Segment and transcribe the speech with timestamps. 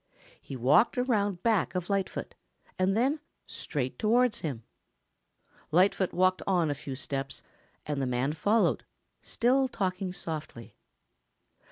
[0.41, 2.33] He walked around back of Lightfoot
[2.79, 4.63] and then straight towards him.
[5.69, 7.43] Lightfoot walked on a few steps,
[7.85, 8.83] and the man followed,
[9.21, 10.75] still talking softly.